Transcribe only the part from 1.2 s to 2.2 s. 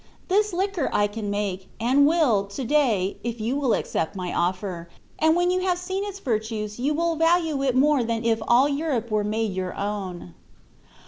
make, and